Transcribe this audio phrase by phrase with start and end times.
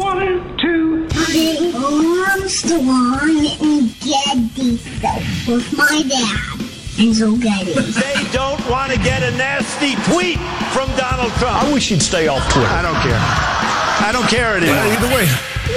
[0.00, 1.74] One, two, three.
[1.74, 4.80] Armstrong and Getty
[5.46, 6.60] with my dad.
[6.98, 7.74] And so Getty.
[7.74, 10.38] They don't want to get a nasty tweet
[10.72, 11.62] from Donald Trump.
[11.62, 12.66] I wish he'd stay off Twitter.
[12.68, 13.20] I don't care.
[13.20, 14.76] I don't care anymore.
[14.76, 15.26] Well, either way.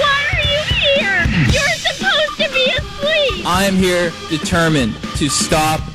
[0.00, 1.20] Why are you here?
[1.52, 3.46] You're supposed to be asleep.
[3.46, 5.80] I am here determined to stop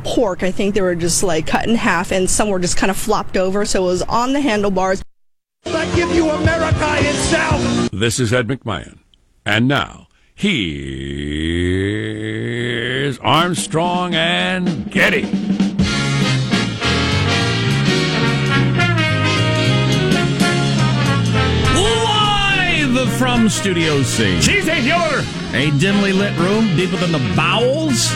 [0.00, 0.42] pork.
[0.42, 2.96] I think they were just like cut in half, and some were just kind of
[2.96, 5.02] flopped over, so it was on the handlebars.
[5.66, 7.90] I give you America itself.
[7.92, 8.98] This is Ed McMahon.
[9.44, 10.78] And now, here's
[13.18, 15.28] Armstrong and Getty.
[22.92, 24.40] Live from Studio C.
[24.40, 25.22] Cheese ain't the.
[25.54, 28.10] A dimly lit room deeper than the bowels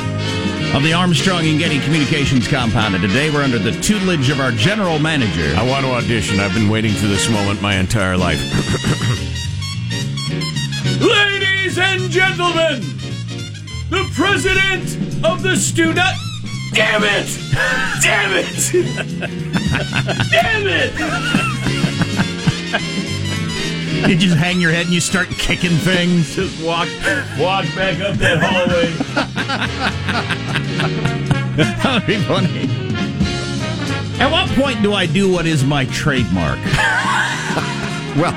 [0.75, 2.95] of the Armstrong and Getty Communications compound.
[2.97, 5.55] And today we're under the tutelage of our general manager.
[5.57, 6.41] I want to audition.
[6.41, 8.41] I've been waiting for this moment my entire life.
[11.01, 12.81] Ladies and gentlemen,
[13.89, 16.01] the president of the student.
[16.73, 17.39] Damn it!
[18.03, 18.73] Damn it!
[20.31, 20.93] Damn it!
[24.05, 26.35] You just hang your head and you start kicking things.
[26.35, 26.89] Just walk,
[27.39, 28.93] walk back up that hallway.
[31.57, 32.69] That would be funny.
[34.21, 36.59] At what point do I do what is my trademark?
[38.17, 38.35] well,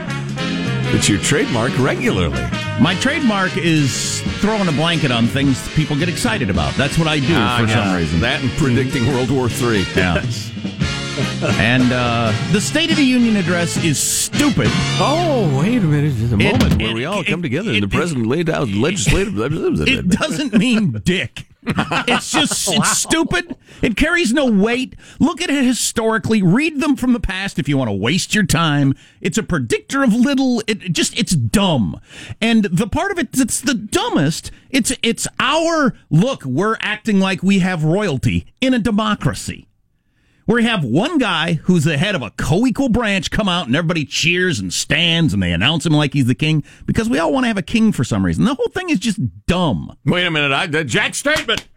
[0.96, 2.42] it's your trademark regularly.
[2.82, 6.74] My trademark is throwing a blanket on things people get excited about.
[6.76, 7.84] That's what I do Ah, for yeah.
[7.86, 8.20] some reason.
[8.20, 9.84] That and predicting World War III.
[9.96, 10.24] Yeah.
[11.44, 14.68] and uh, the State of the Union address is stupid.
[15.00, 16.14] Oh, wait a minute.
[16.18, 18.68] There's a moment it- where we all it- come together and the president laid out
[18.70, 19.38] legislative.
[19.40, 21.46] It doesn't mean dick.
[21.70, 23.56] It's just it's stupid.
[23.82, 24.96] It carries no weight.
[25.20, 26.42] Look at it historically.
[26.42, 28.96] Read them from the past if you want to waste your time.
[29.22, 30.62] It's a predictor of little.
[30.66, 32.00] It it just it's dumb.
[32.42, 34.50] And the part of it that's the dumbest.
[34.70, 36.46] It's it's our look.
[36.46, 39.68] We're acting like we have royalty in a democracy.
[40.48, 43.76] Where you have one guy who's the head of a co-equal branch come out and
[43.76, 47.34] everybody cheers and stands and they announce him like he's the king because we all
[47.34, 48.46] want to have a king for some reason.
[48.46, 49.96] The whole thing is just dumb.
[50.06, 50.54] Wait a minute.
[50.54, 51.68] I, uh, Jack's statement.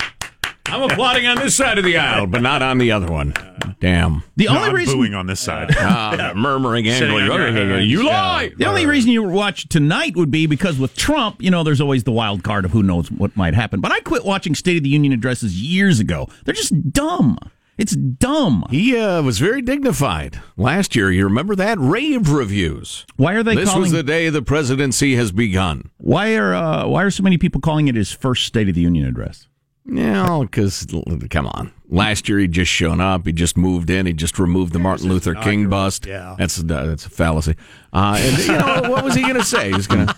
[0.67, 3.35] I'm applauding on this side of the aisle, but not on the other one.
[3.81, 4.23] Damn.
[4.37, 5.75] The No, only I'm reason booing on this side.
[5.77, 7.73] Ah, murmuring Sitting angrily.
[7.83, 7.85] on.
[7.89, 8.53] You lie.
[8.57, 12.05] The only reason you watch tonight would be because with Trump, you know, there's always
[12.05, 13.81] the wild card of who knows what might happen.
[13.81, 16.29] But I quit watching State of the Union addresses years ago.
[16.45, 17.37] They're just dumb.
[17.81, 18.65] It's dumb.
[18.71, 21.11] He uh, was very dignified last year.
[21.11, 23.07] You remember that rave reviews.
[23.17, 23.81] Why are they This calling?
[23.83, 25.91] was the day the presidency has begun.
[25.97, 28.83] why are uh, why are so many people calling it his first State of the
[28.83, 29.47] Union address?
[29.87, 30.87] Yeah, because
[31.31, 31.73] come on.
[31.89, 33.27] Last year he'd just shown up.
[33.27, 34.05] He just moved in.
[34.07, 36.05] He just removed the Martin Luther King bust.
[36.07, 36.37] Yeah.
[36.39, 37.57] that's uh, that's a fallacy.
[37.93, 39.73] Uh, and you know what was he going to say?
[39.73, 40.15] He's going to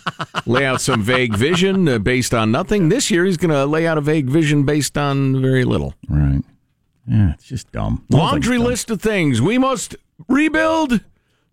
[0.46, 2.88] lay out some vague vision uh, based on nothing.
[2.88, 5.94] This year he's going to lay out a vague vision based on very little.
[6.08, 6.42] Right.
[7.12, 8.04] Yeah, it's just dumb.
[8.08, 8.66] The whole thing's Laundry dumb.
[8.66, 9.94] list of things we must
[10.28, 11.00] rebuild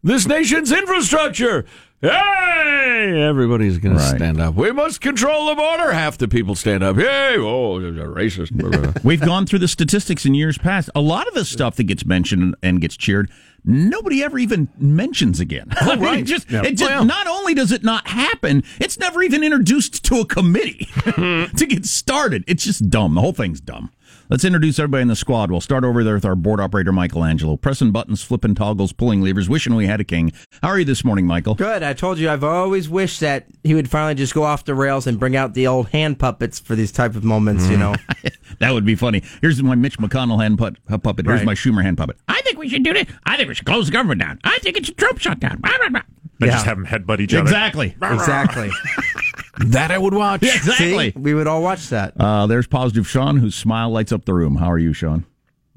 [0.02, 1.66] this nation's infrastructure.
[2.02, 4.12] Hey, everybody's going Right.
[4.12, 4.56] to stand up.
[4.56, 5.92] We must control the border.
[5.92, 6.96] Half the people stand up.
[6.96, 9.04] Hey, oh, racist.
[9.04, 10.90] We've gone through the statistics in years past.
[10.96, 13.30] A lot of the stuff that gets mentioned and gets cheered,
[13.66, 15.68] nobody ever even mentions again.
[15.82, 16.20] Oh, mean, right.
[16.20, 16.62] it just, Yeah.
[16.64, 20.26] it just Well- not only does it not happen, it's never even introduced to a
[20.26, 22.44] committee to get started.
[22.48, 23.16] It's just dumb.
[23.16, 23.92] The whole thing's dumb.
[24.30, 25.50] Let's introduce everybody in the squad.
[25.50, 29.50] We'll start over there with our board operator, Michelangelo, pressing buttons, flipping toggles, pulling levers,
[29.50, 30.32] wishing we had a king.
[30.62, 31.56] How are you this morning, Michael?
[31.56, 31.82] Good.
[31.82, 35.08] I told you I've always wished that he would finally just go off the rails
[35.08, 37.68] and bring out the old hand puppets for these type of moments.
[37.70, 37.96] You know,
[38.60, 39.24] That would be funny.
[39.42, 41.26] Here's my Mitch McConnell hand put, uh, puppet.
[41.26, 41.46] Here's Right.
[41.48, 42.18] my Schumer hand puppet.
[42.28, 43.08] I think we should do this.
[43.26, 44.40] I think we should close the government down.
[44.44, 45.58] I think it's a Trump shutdown.
[45.60, 46.02] Blah, blah, blah.
[46.40, 46.54] Then Yeah.
[46.56, 47.42] just have them headbutt each other.
[47.44, 47.96] Exactly.
[48.02, 48.70] exactly.
[49.68, 50.42] that I would watch.
[50.42, 51.12] Yeah, exactly.
[51.12, 52.14] See, we would all watch that.
[52.20, 54.56] Uh, there's positive Sean, whose smile lights up the room.
[54.56, 55.26] How are you, Sean?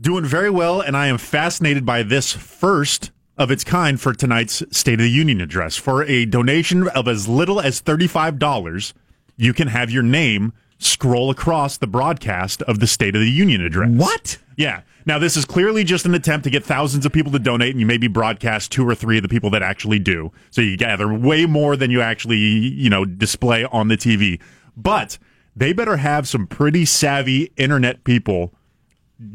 [0.01, 4.63] Doing very well, and I am fascinated by this first of its kind for tonight's
[4.71, 5.77] State of the Union address.
[5.77, 8.93] For a donation of as little as $35,
[9.37, 13.61] you can have your name scroll across the broadcast of the State of the Union
[13.63, 13.91] address.
[13.91, 14.39] What?
[14.57, 14.83] Yeah.
[15.07, 17.81] Now, this is clearly just an attempt to get thousands of people to donate, and
[17.81, 20.31] you maybe broadcast two or three of the people that actually do.
[20.51, 24.41] So you gather way more than you actually, you know, display on the TV.
[24.77, 25.19] But
[25.57, 28.55] they better have some pretty savvy internet people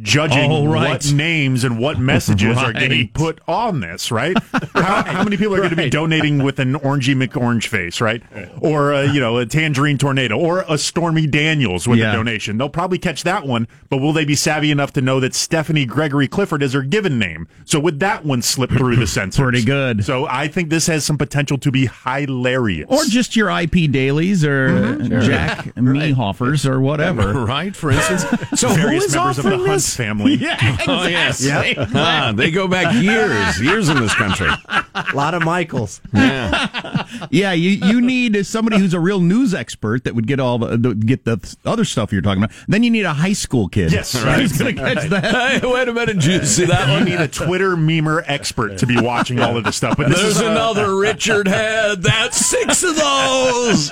[0.01, 0.89] judging Oh, right.
[0.89, 3.13] what names and what messages are getting Right.
[3.13, 4.35] put on this, right?
[4.73, 8.21] How, how many people are going to be donating with an orangey McOrange face, right?
[8.59, 12.11] Or, uh, you know, a tangerine tornado or a Stormy Daniels with Yeah.
[12.11, 12.57] a donation.
[12.57, 15.85] They'll probably catch that one, but will they be savvy enough to know that Stephanie
[15.85, 17.47] Gregory Clifford is her given name?
[17.65, 19.41] So would that one slip through the censors?
[19.41, 20.05] Pretty good.
[20.05, 22.85] So I think this has some potential to be hilarious.
[22.89, 25.23] Or just your IP dailies or Mhm.
[25.25, 27.33] Jack Mehoffers or whatever.
[27.45, 28.25] right, for instance.
[28.57, 30.35] So who Various is members of the offering Hunt family.
[30.35, 31.39] Yeah, Oh, yes.
[31.41, 31.85] exactly.
[31.95, 34.49] Ah, they go back years, years in this country.
[34.69, 36.01] A lot of Michaels.
[36.13, 37.05] Yeah.
[37.31, 40.77] Yeah, you, you need somebody who's a real news expert that would get all the,
[40.77, 42.55] the get the other stuff you're talking about.
[42.67, 43.91] Then you need a high school kid.
[43.91, 45.09] Yes, who's going to catch Right.
[45.09, 45.61] that.
[45.61, 47.03] Hey, wait a minute, did you see that You one?
[47.05, 49.97] need a Twitter memer expert to be watching all of this stuff.
[49.97, 52.01] But this There's is, uh, another Richard Head.
[52.03, 53.91] That's six of those.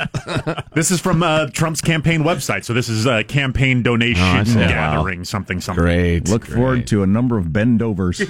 [0.74, 2.66] This is from uh, Trump's campaign website.
[2.66, 4.54] So this is a campaign donation Oh, I see.
[4.56, 5.75] gathering, something, something.
[5.75, 6.30] Great.
[6.30, 8.22] Look forward to a number of bendovers.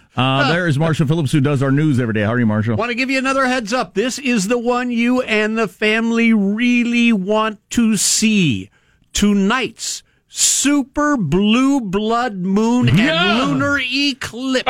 [0.16, 2.22] uh, there is Marshall Phillips, who does our news every day.
[2.22, 2.76] How are you, Marshall?
[2.76, 3.94] Want to give you another heads up.
[3.94, 8.70] This is the one you and the family really want to see.
[9.12, 10.02] Tonight's
[10.38, 13.40] super blue blood moon Yeah.
[13.40, 14.66] and lunar eclipse.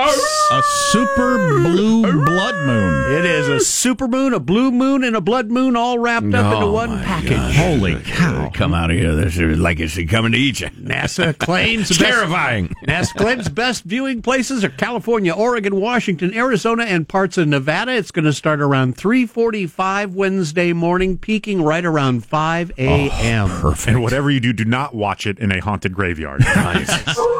[0.53, 3.19] A super blue blood moon.
[3.19, 6.53] It is a super moon, a blue moon, and a blood moon all wrapped up
[6.55, 7.57] into Oh, one my package.
[7.57, 8.49] Holy cow.
[8.55, 9.17] Come out of here.
[9.17, 10.69] This is like it's coming to eat you.
[10.69, 12.69] NASA claims best- terrifying.
[12.87, 17.93] NASA claims best viewing places are California, Oregon, Washington, Arizona, and parts of Nevada.
[17.97, 23.49] It's going to start around 3:45 Wednesday morning, peaking right around 5 a.m.
[23.49, 23.89] Perfect.
[23.89, 26.43] And whatever you do, do not watch it in a haunted graveyard.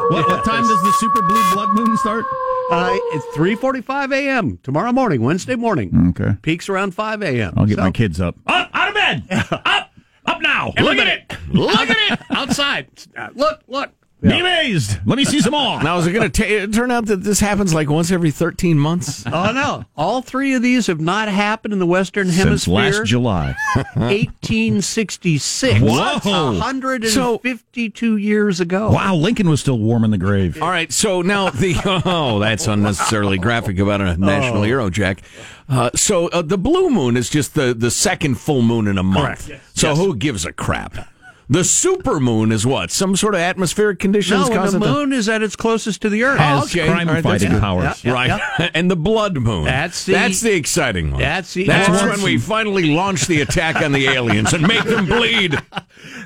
[0.09, 2.23] What, what time does the super blue blood moon start?
[2.71, 4.57] Uh, it's 3:45 a.m.
[4.63, 6.13] tomorrow morning, Wednesday morning.
[6.17, 6.37] Okay.
[6.41, 7.53] Peaks around 5 a.m.
[7.57, 8.37] I'll get So- my kids up.
[8.47, 9.23] Up, out of bed.
[9.51, 9.91] up,
[10.25, 10.71] up now.
[10.77, 11.37] And Look at it.
[11.53, 12.87] Look at it outside.
[13.17, 13.89] Uh, look, look.
[14.29, 14.99] Be amazed.
[15.05, 15.81] Let me see some more.
[15.81, 19.25] Now, is it going to turn out that this happens like once every 13 months?
[19.25, 19.85] Oh no!
[19.95, 22.99] All three of these have not happened in the Western Hemisphere Since Hemisphere.
[23.01, 23.55] last July.
[23.95, 25.81] 1866.
[25.81, 26.19] Whoa.
[26.59, 28.91] 152 years ago.
[28.91, 30.61] Wow, Lincoln was still warm in the grave.
[30.61, 31.75] All right, so now the
[32.05, 35.21] oh, that's unnecessarily graphic about a national hero, Jack.
[35.69, 39.03] Uh, so uh, the blue moon is just the the second full moon in a
[39.03, 39.47] month.
[39.47, 39.61] Correct.
[39.73, 41.09] So who gives a crap?
[41.49, 42.91] The super moon is what?
[42.91, 46.09] Some sort of atmospheric conditions No, when the causing moon is at its closest to
[46.09, 46.39] the Earth.
[46.39, 46.85] Has Oh, okay.
[46.91, 48.03] crime All right, fighting that's powers.
[48.03, 49.63] Yeah, right, and the blood moon.
[49.63, 51.21] That's the- that's the exciting one.
[51.21, 54.83] That's the- that's that's when we finally launch the attack on the aliens and make
[54.83, 55.57] them bleed.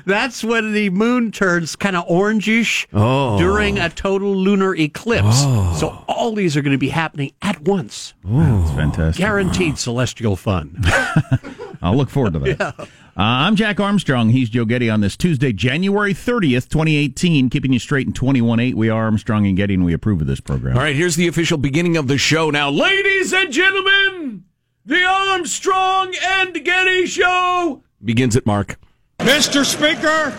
[0.04, 3.38] That's when the moon turns kind of orangish Oh.
[3.38, 5.26] during a total lunar eclipse.
[5.44, 5.76] Oh.
[5.78, 8.12] So all these are going to be happening at once.
[8.24, 9.20] That's fantastic.
[9.20, 10.82] Guaranteed celestial fun.
[11.82, 12.88] I'll look forward to that.
[13.14, 14.30] Uh, I'm Jack Armstrong.
[14.30, 17.50] He's Joe Getty on this Tuesday, January 30th, 2018.
[17.50, 18.72] Keeping you straight in 21.8.
[18.74, 20.78] We are Armstrong and Getty, and we approve of this program.
[20.78, 22.70] All right, here's the official beginning of the show now.
[22.70, 24.44] Ladies and gentlemen,
[24.86, 28.80] the Armstrong and Getty Show begins at Mark.
[29.18, 29.66] Mr.
[29.66, 30.30] Speaker,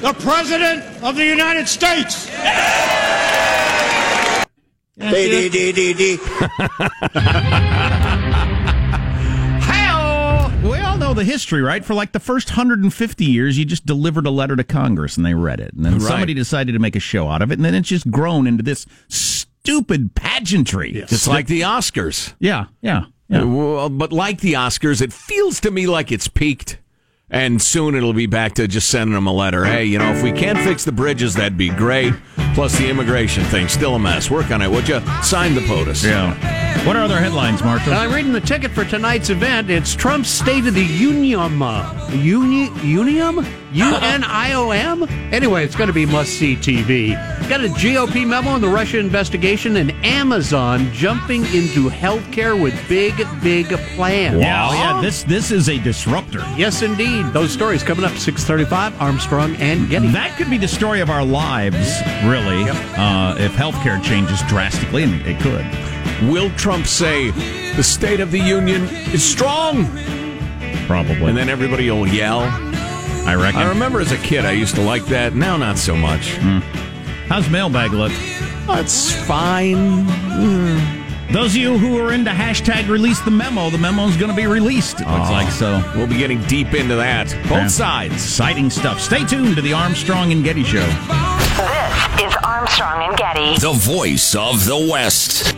[0.00, 2.30] the President of the United States.
[4.96, 5.10] We all
[11.14, 11.84] know the history, right?
[11.84, 15.34] For like the first 150 years, you just delivered a letter to Congress and they
[15.34, 15.72] read it.
[15.74, 16.02] And then Right.
[16.02, 17.54] somebody decided to make a show out of it.
[17.58, 20.92] And then it's just grown into this stupid pageantry.
[20.96, 22.34] It's like the Oscars.
[22.38, 23.42] Yeah, yeah, yeah.
[23.42, 26.78] Uh, well, but like the Oscars, it feels to me like it's peaked.
[27.30, 29.64] And soon it'll be back to just sending them a letter.
[29.64, 32.12] Hey, you know, if we can't fix the bridges, that'd be great.
[32.54, 34.30] Plus, the immigration thing, still a mess.
[34.30, 35.00] Work on it, would you?
[35.22, 36.04] Sign the POTUS.
[36.04, 36.71] Yeah.
[36.84, 37.92] What are other headlines, Marshall?
[37.94, 39.70] I'm reading the ticket for tonight's event.
[39.70, 41.62] It's Trump's State of the Union.
[41.62, 43.46] Uh, Uni- Unium?
[43.72, 45.04] U-N-I-O-M?
[45.32, 47.12] Anyway, it's going to be must-see TV.
[47.48, 53.14] Got a GOP memo on the Russia investigation and Amazon jumping into healthcare with big,
[53.44, 54.40] big plans.
[54.40, 55.00] Yeah, yeah.
[55.00, 56.40] This this is a disruptor.
[56.56, 57.26] Yes, indeed.
[57.32, 60.08] Those stories coming up 635, Armstrong and Getty.
[60.08, 65.14] That could be the story of our lives, really, uh, if healthcare changes drastically, and
[65.24, 65.64] it could.
[66.30, 67.30] Will Trump say
[67.76, 69.86] the State of the Union is strong?
[70.86, 71.26] Probably.
[71.26, 72.40] And then everybody will yell.
[73.26, 73.60] I reckon.
[73.60, 75.34] I remember as a kid, I used to like that.
[75.34, 76.34] Now, not so much.
[76.36, 76.58] Hmm.
[77.28, 78.12] How's mailbag look?
[78.14, 80.04] It's fine.
[80.06, 81.32] Hmm.
[81.32, 84.46] Those of you who are into hashtag release the memo, the memo's going to be
[84.46, 85.00] released.
[85.00, 85.32] It looks Oh.
[85.32, 85.82] like so.
[85.96, 87.28] We'll be getting deep into that.
[87.44, 87.66] Both Yeah.
[87.68, 88.14] sides.
[88.14, 89.00] Exciting stuff.
[89.00, 90.84] Stay tuned to the Armstrong and Getty Show.
[90.86, 93.56] This is Armstrong and Getty.
[93.58, 95.54] The voice of the West.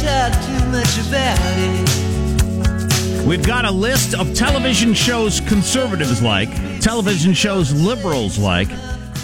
[0.00, 3.26] too much about it.
[3.26, 6.48] We've got a list of television shows conservatives like,
[6.80, 8.68] television shows liberals like,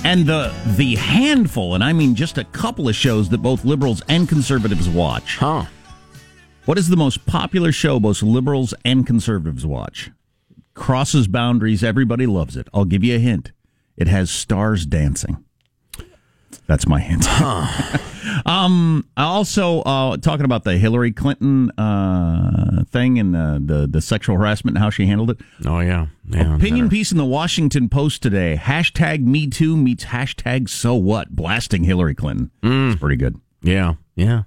[0.05, 4.03] and the the handful, and I mean just a couple of shows that both liberals
[4.09, 5.39] and conservatives watch.
[5.39, 5.65] Huh.
[6.67, 10.11] What is the most popular show both liberals and conservatives watch?
[10.75, 12.69] Crosses boundaries, everybody loves it.
[12.75, 13.53] I'll give you a hint.
[13.97, 15.46] It has stars dancing.
[16.67, 17.27] That's my hint.
[18.47, 24.37] um, also uh, talking about the Hillary Clinton uh, thing and the, the the sexual
[24.37, 25.39] harassment and how she handled it.
[25.65, 28.59] Oh yeah, yeah Opinion piece in the Washington Post today.
[28.61, 32.51] Hashtag Me Too meets hashtag So What, blasting Hillary Clinton.
[32.63, 33.41] It's pretty good.
[33.63, 34.43] Yeah, yeah.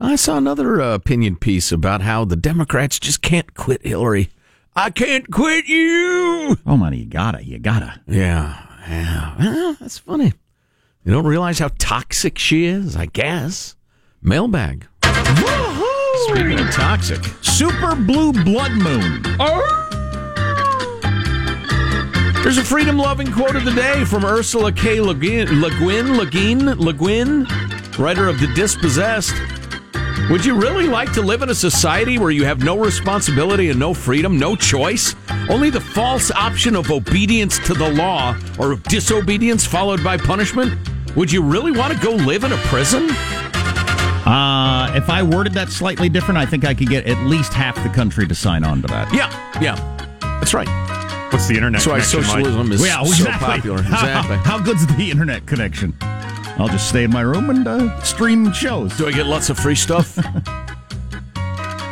[0.00, 4.28] I saw another uh, opinion piece about how the Democrats just can't quit Hillary.
[4.74, 6.58] I can't quit you.
[6.66, 8.02] Oh, money, you gotta, you gotta.
[8.06, 9.36] Yeah, yeah.
[9.38, 10.34] Well, that's funny.
[11.06, 13.76] You don't realize how toxic she is, I guess.
[14.22, 14.88] Mailbag.
[15.04, 19.22] Speaking of toxic, Super Blue Blood Moon.
[19.38, 19.82] Oh!
[22.42, 25.00] there's a freedom loving quote of the day from Ursula K.
[25.00, 27.46] Le Guin, Le Guin, Le Guin, Le Guin,
[28.00, 29.36] writer of The Dispossessed.
[30.28, 33.78] Would you really like to live in a society where you have no responsibility and
[33.78, 35.14] no freedom, no choice?
[35.48, 40.76] Only the false option of obedience to the law or of disobedience followed by punishment?
[41.16, 43.08] Would you really want to go live in a prison?
[43.10, 47.80] Uh, if I worded that slightly different, I think I could get at least half
[47.82, 49.12] the country to sign on to that.
[49.14, 49.30] Yeah,
[49.62, 49.76] yeah.
[50.20, 50.68] That's right.
[51.32, 52.44] What's the internet That's why connection like?
[52.44, 53.46] socialism is Yeah, so exactly.
[53.46, 53.82] popular.
[53.82, 54.36] How- Exactly.
[54.38, 55.94] How, good's the internet connection?
[56.58, 58.96] I'll just stay in my room and uh, stream shows.
[58.96, 60.18] Do I get lots of free stuff?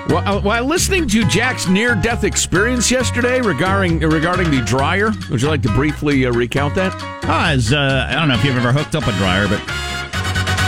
[0.08, 5.62] while, while listening to Jack's near-death experience yesterday regarding regarding the dryer, would you like
[5.62, 6.92] to briefly uh, recount that?
[7.24, 9.60] Ah, as, uh, I don't know if you've ever hooked up a dryer, but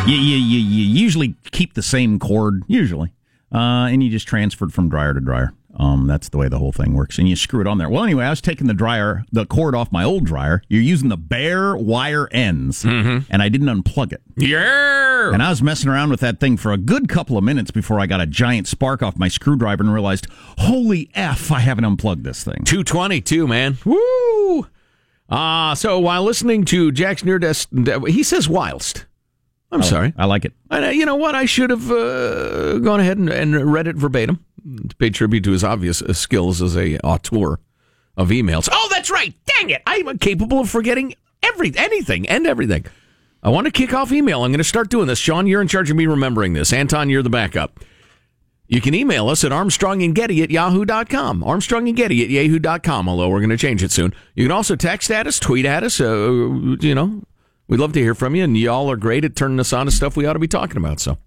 [0.08, 3.12] you, you, you, you usually keep the same cord, usually,
[3.52, 5.52] uh, and you just transfer it from dryer to dryer.
[5.78, 7.88] Um, that's the way the whole thing works, and you screw it on there.
[7.90, 10.62] Well, anyway, I was taking the dryer, the cord off my old dryer.
[10.68, 14.22] You're using the bare wire ends, and I didn't unplug it.
[14.36, 15.32] Yeah.
[15.32, 18.00] And I was messing around with that thing for a good couple of minutes before
[18.00, 20.28] I got a giant spark off my screwdriver and realized,
[20.58, 22.62] holy f, I haven't unplugged this thing.
[22.64, 23.76] 222, man.
[23.84, 24.66] Woo!
[25.28, 27.66] Uh, so while listening to Jack's near-death,
[28.06, 29.04] he says whilst.
[29.72, 30.14] I'm sorry.
[30.16, 30.54] I like it.
[30.70, 31.34] Uh, you know what?
[31.34, 34.45] I should have uh, gone ahead and, and read it verbatim
[34.88, 37.58] to pay tribute to his obvious uh, skills as a auteur
[38.16, 38.68] of emails.
[38.70, 39.34] Oh, that's right.
[39.46, 39.82] Dang it!
[39.86, 42.84] I'm capable of forgetting every anything and everything.
[43.42, 44.42] I want to kick off email.
[44.42, 45.18] I'm going to start doing this.
[45.18, 46.72] Sean, you're in charge of me remembering this.
[46.72, 47.78] Anton, you're the backup.
[48.68, 51.42] You can email us at armstrongandgetty at yahoo.com.
[51.42, 54.12] Armstrongandgetty at yahoo.com, although we're going to change it soon.
[54.34, 56.00] You can also text at us, tweet at us.
[56.00, 57.22] Uh, you know,
[57.68, 59.92] we'd love to hear from you, and y'all are great at turning us on to
[59.92, 60.98] stuff we ought to be talking about.
[60.98, 61.18] So,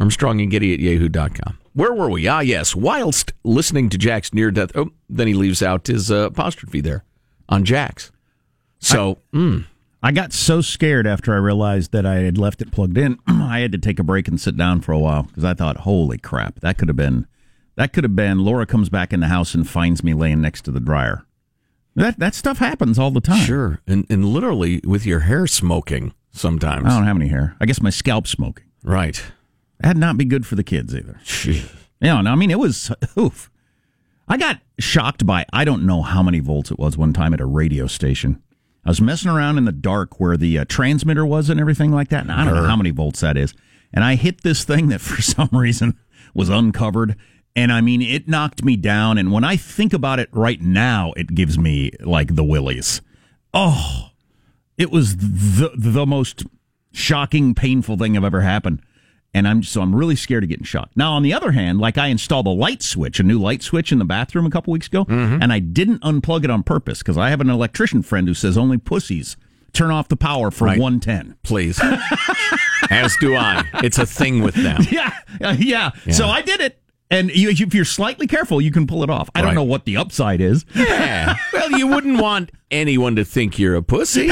[0.00, 1.58] armstrongandgetty at yahoo.com.
[1.76, 2.26] Where were we?
[2.26, 2.74] Ah, yes.
[2.74, 7.04] Whilst listening to Jack's near death, oh, then he leaves out his uh, apostrophe there
[7.50, 8.10] on Jack's.
[8.78, 9.66] So, mm,
[10.02, 13.18] I got so scared after I realized that I had left it plugged in.
[13.26, 15.78] I had to take a break and sit down for a while because I thought,
[15.78, 17.26] "Holy crap, that could have been,
[17.74, 20.62] that could have been." Laura comes back in the house and finds me laying next
[20.62, 21.26] to the dryer.
[21.94, 23.44] That that stuff happens all the time.
[23.44, 23.80] sure.
[23.86, 26.86] And, and literally with your hair smoking sometimes.
[26.86, 27.54] I don't have any hair.
[27.60, 28.64] I guess my scalp smoking.
[28.82, 29.22] Right.
[29.80, 31.20] That'd not be good for the kids either.
[31.24, 31.70] Jeez.
[32.00, 33.50] Yeah, no, I mean it was oof.
[34.28, 37.40] I got shocked by I don't know how many volts it was one time at
[37.40, 38.42] a radio station.
[38.84, 42.08] I was messing around in the dark where the uh, transmitter was and everything like
[42.10, 43.52] that, and I don't know how many volts that is.
[43.92, 45.98] And I hit this thing that for some reason
[46.34, 47.16] was uncovered,
[47.54, 49.18] and I mean it knocked me down.
[49.18, 53.00] And when I think about it right now, it gives me like the willies.
[53.54, 54.10] Oh,
[54.76, 56.44] it was the the most
[56.92, 58.82] shocking, painful thing I've ever happened.
[59.34, 60.90] And I'm so I'm really scared of getting shot.
[60.96, 63.92] Now, on the other hand, like I installed a light switch, a new light switch
[63.92, 67.18] in the bathroom a couple weeks ago, and I didn't unplug it on purpose because
[67.18, 69.36] I have an electrician friend who says only pussies
[69.74, 70.78] turn off the power for Right.
[70.80, 71.36] 110.
[71.42, 71.78] Please.
[72.90, 73.64] As do I.
[73.84, 74.80] It's a thing with them.
[74.90, 75.90] Yeah, uh, yeah.
[76.12, 76.80] So I did it.
[77.10, 79.28] And you, if you're slightly careful, you can pull it off.
[79.34, 80.64] I don't know what the upside is.
[80.74, 81.36] Yeah.
[81.52, 84.30] Well, you wouldn't want anyone to think you're a pussy.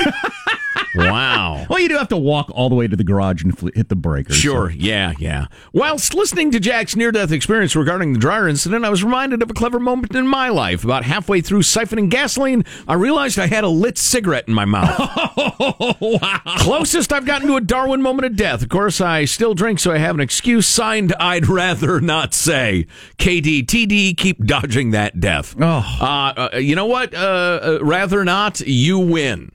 [0.94, 1.66] Wow.
[1.74, 3.88] Well, you do have to walk all the way to the garage and fl- hit
[3.88, 4.36] the breakers.
[4.36, 5.46] Sure, yeah, yeah.
[5.72, 9.50] Whilst listening to Jack's near death experience regarding the dryer incident, I was reminded of
[9.50, 10.84] a clever moment in my life.
[10.84, 14.94] About halfway through siphoning gasoline, I realized I had a lit cigarette in my mouth.
[14.98, 16.40] oh, Wow.
[16.58, 18.62] Closest I've gotten to a Darwin moment of death.
[18.62, 20.66] Of course, I still drink, so I have an excuse.
[20.66, 22.86] Signed, I'd rather not say.
[23.18, 25.56] KDTD, keep dodging that death.
[25.58, 25.84] Oh.
[26.00, 27.14] Uh, uh, you know what?
[27.14, 27.18] Uh,
[27.62, 29.50] uh, rather not, you win.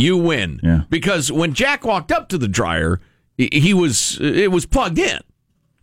[0.00, 0.60] You win.
[0.62, 0.82] Yeah.
[0.90, 3.00] Because when Jack walked up to the dryer,
[3.36, 5.20] he, was it was plugged in.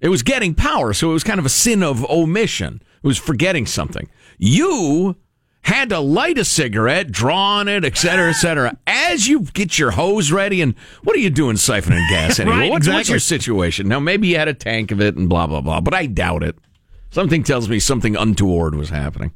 [0.01, 2.81] It was getting power, so it was kind of a sin of omission.
[3.03, 4.09] It was forgetting something.
[4.37, 5.15] You
[5.61, 9.79] had to light a cigarette, draw on it, et cetera, et cetera, as you get
[9.79, 10.61] your hose ready.
[10.61, 12.57] And what are you doing siphoning gas anyway?
[12.57, 13.87] Right, what's, what's your situation?
[13.87, 16.43] Now, maybe you had a tank of it and blah, blah, blah, but I doubt
[16.43, 16.57] it.
[17.11, 19.31] Something tells me something untoward was happening.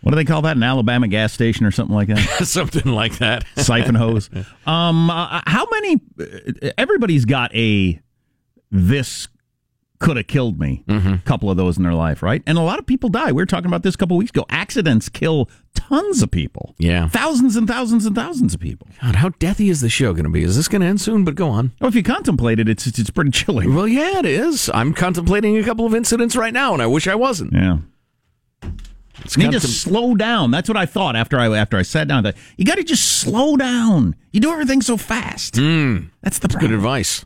[0.00, 0.56] What do they call that?
[0.56, 2.20] An Alabama gas station or something like that?
[2.46, 3.44] something like that.
[3.56, 4.30] Siphon hose.
[4.66, 6.00] Um, uh, how many?
[6.20, 8.00] uh, Everybody's got a
[8.70, 9.28] this
[9.98, 10.84] could have killed me.
[10.86, 11.16] Mm-hmm.
[11.24, 12.40] couple of those in their life, right?
[12.46, 13.28] And a lot of people die.
[13.32, 14.44] We were talking about this a couple weeks ago.
[14.50, 16.74] Accidents kill tons of people.
[16.78, 17.08] Yeah.
[17.08, 18.86] Thousands and thousands and thousands of people.
[19.02, 20.42] God, how deathy is the show going to be?
[20.44, 21.24] Is this going to end soon?
[21.24, 21.72] But go on.
[21.80, 23.74] Well, if you contemplate it, it's it's, it's pretty chilling.
[23.74, 24.70] Well, yeah, it is.
[24.72, 27.52] I'm contemplating a couple of incidents right now, and I wish I wasn't.
[27.54, 27.78] Yeah.
[29.24, 30.50] It's You need to slow down.
[30.50, 32.22] That's what I thought after I after I sat down.
[32.22, 34.14] That you got to just slow down.
[34.32, 35.54] You do everything so fast.
[35.54, 37.24] Mm, That's the good advice.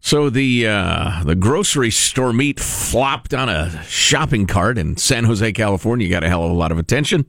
[0.00, 5.50] So the uh, the grocery store meat flopped on a shopping cart in San Jose,
[5.52, 6.06] California.
[6.06, 7.24] You got a hell of a lot of attention.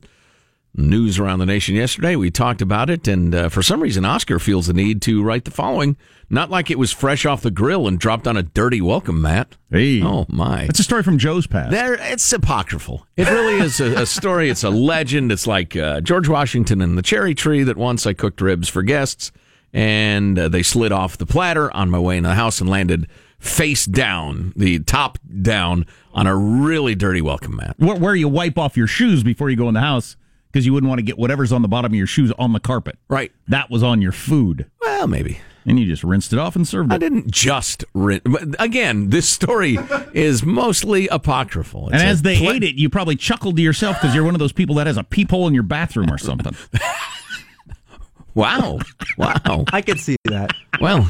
[0.77, 2.17] News around the nation yesterday.
[2.17, 5.46] We talked about it, and uh, for some reason, Oscar feels the need to write
[5.46, 5.96] the following.
[6.29, 9.55] Not like it was fresh off the grill and dropped on a dirty welcome mat.
[9.72, 10.63] Hey, Oh my!
[10.63, 11.72] It's a story from Joe's past.
[11.72, 13.08] There, it's apocryphal.
[13.15, 14.50] It really is a, a story.
[14.50, 15.32] It's a legend.
[15.32, 17.63] It's like uh, George Washington and the cherry tree.
[17.63, 19.32] That once I cooked ribs for guests,
[19.72, 23.08] and uh, they slid off the platter on my way into the house and landed
[23.39, 27.75] face down, the top down, on a really dirty welcome mat.
[27.77, 30.17] where, where you wipe off your shoes before you go in the house
[30.55, 32.62] because you wouldn't want to get whatever's on the bottom of your shoes on the
[32.62, 32.97] carpet.
[33.09, 33.29] Right.
[33.50, 34.71] That was on your food.
[34.79, 35.41] Well, maybe.
[35.65, 36.95] And you just rinsed it off and served it.
[36.95, 39.77] I didn't just rin- but Again, this story
[40.13, 41.88] is mostly apocryphal.
[41.88, 44.23] And It's a as they pla- ate it, you probably chuckled to yourself because you're
[44.23, 46.56] one of those people that has a peephole in your bathroom or something.
[48.34, 48.80] Wow.
[49.17, 49.63] Wow.
[49.71, 50.51] I could see that.
[50.82, 51.10] Well,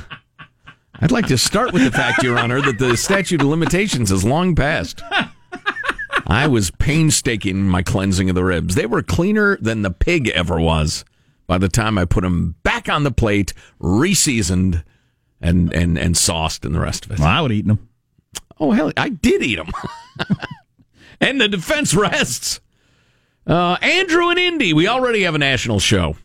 [0.99, 4.23] I'd like to start with the fact, Your Honor, that the statute of limitations has
[4.23, 5.01] long passed.
[6.27, 8.75] I was painstaking my cleansing of the ribs.
[8.75, 11.05] They were cleaner than the pig ever was
[11.47, 14.83] by the time I put them back on the plate, reseasoned,
[15.41, 17.19] and, and, and sauced and the rest of it.
[17.19, 17.87] well, I would eat them.
[18.59, 19.71] Oh, hell, I did eat them.
[21.21, 22.61] and the defense rests.
[23.45, 26.15] Uh, Andrew and Indy, we already have a national show.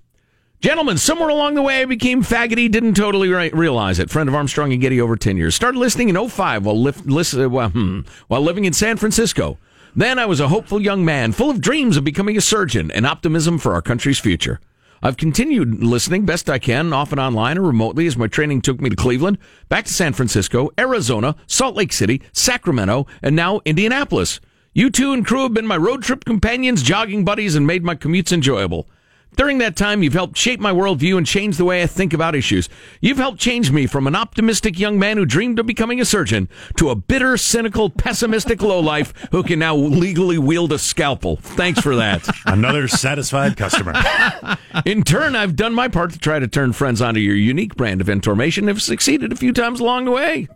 [0.61, 4.11] Gentlemen, somewhere along the way I became faggoty, didn't totally re- realize it.
[4.11, 5.55] Friend of Armstrong and Getty over 10 years.
[5.55, 9.59] Started listening in 05 while, lif- listen, well, hmm, while living in San Francisco.
[9.94, 13.05] Then I was a hopeful young man, full of dreams of becoming a surgeon and
[13.05, 14.61] optimism for our country's future.
[15.03, 18.90] I've continued listening best I can, often online or remotely, as my training took me
[18.90, 24.40] to Cleveland, back to San Francisco, Arizona, Salt Lake City, Sacramento, and now Indianapolis.
[24.74, 27.96] You two and crew have been my road trip companions, jogging buddies, and made my
[27.96, 28.88] commutes enjoyable.
[29.37, 32.35] During that time, you've helped shape my worldview and change the way I think about
[32.35, 32.69] issues.
[33.01, 36.49] You've helped change me from an optimistic young man who dreamed of becoming a surgeon
[36.77, 41.37] to a bitter, cynical, pessimistic lowlife who can now legally wield a scalpel.
[41.37, 42.29] Thanks for that.
[42.47, 43.95] Another satisfied customer.
[44.85, 48.01] In turn, I've done my part to try to turn friends onto your unique brand
[48.01, 50.49] of information and have succeeded a few times along the way.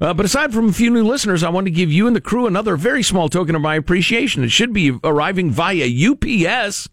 [0.00, 2.20] Uh, but aside from a few new listeners, I want to give you and the
[2.20, 4.44] crew another very small token of my appreciation.
[4.44, 6.88] It should be arriving via UPS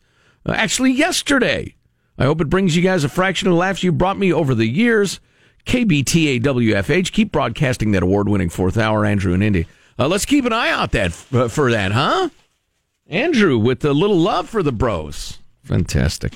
[0.53, 1.75] actually yesterday.
[2.17, 4.55] I hope it brings you guys a fraction of the laughs you brought me over
[4.55, 5.19] the years.
[5.65, 9.67] KBTA WFH, keep broadcasting that award winning fourth hour, Andrew and Indy.
[9.97, 12.29] Uh, let's keep an eye out that uh, for that, huh?
[13.08, 15.39] Andrew with a little love for the bros.
[15.63, 16.34] Fantastic.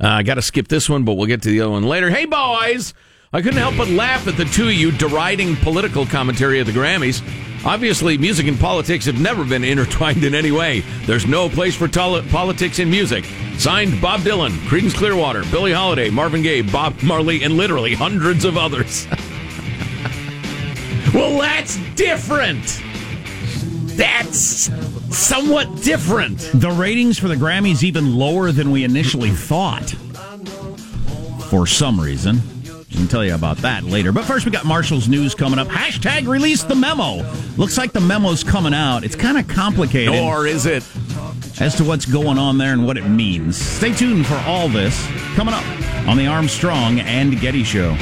[0.00, 2.10] Uh, I got to skip this one, but we'll get to the other one later.
[2.10, 2.94] Hey, boys!
[3.34, 6.72] I couldn't help but laugh at the two of you deriding political commentary at the
[6.72, 7.20] Grammys.
[7.66, 10.84] Obviously, music and politics have never been intertwined in any way.
[11.04, 13.24] There's no place for tol- politics in music.
[13.58, 18.56] Signed Bob Dylan, Creedence Clearwater, Billie Holiday, Marvin Gaye, Bob Marley, and literally hundreds of
[18.56, 19.08] others.
[21.12, 22.80] well, that's different.
[23.96, 24.70] That's
[25.10, 26.38] somewhat different.
[26.54, 29.90] The ratings for the Grammys even lower than we initially thought.
[31.50, 32.53] For some reason.
[32.94, 34.12] I can tell you about that later.
[34.12, 35.66] But first, we got Marshall's news coming up.
[35.66, 37.28] Hashtag release the memo.
[37.56, 39.02] Looks like the memo's coming out.
[39.02, 40.14] It's kind of complicated.
[40.14, 40.84] Or is it?
[41.60, 43.56] As to what's going on there and what it means.
[43.56, 45.04] Stay tuned for all this
[45.34, 45.64] coming up
[46.06, 47.96] on the Armstrong and Getty Show.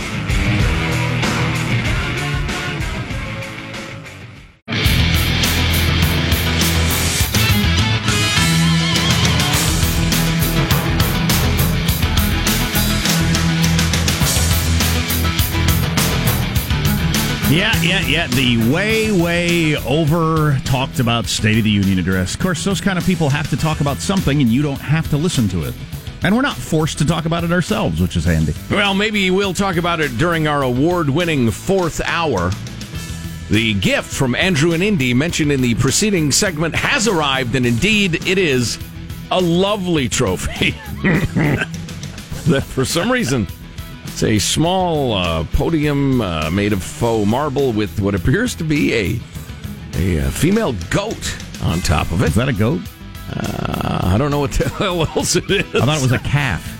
[17.52, 18.26] Yeah, yeah, yeah.
[18.28, 22.32] The way, way over talked about State of the Union address.
[22.32, 25.10] Of course, those kind of people have to talk about something, and you don't have
[25.10, 25.74] to listen to it.
[26.22, 28.54] And we're not forced to talk about it ourselves, which is handy.
[28.70, 32.50] Well, maybe we'll talk about it during our award winning fourth hour.
[33.50, 38.26] The gift from Andrew and Indy mentioned in the preceding segment has arrived, and indeed
[38.26, 38.78] it is
[39.30, 40.70] a lovely trophy.
[42.46, 43.46] that for some reason
[44.12, 48.92] it's a small uh, podium uh, made of faux marble with what appears to be
[48.94, 49.20] a
[49.94, 52.28] a uh, female goat on top of it.
[52.28, 52.80] Is that a goat?
[53.30, 55.64] Uh, I don't know what the hell else it is.
[55.74, 56.78] I thought it was a calf.